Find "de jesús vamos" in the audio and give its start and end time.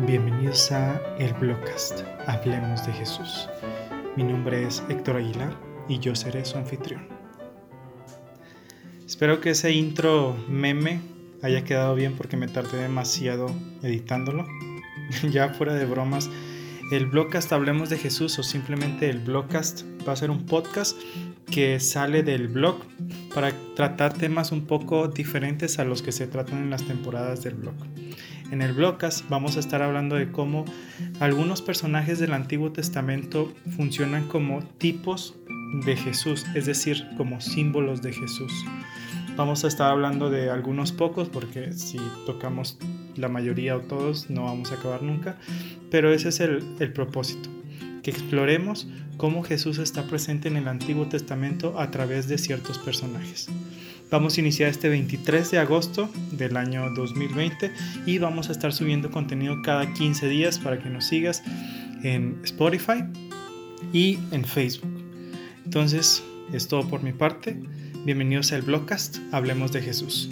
38.00-39.64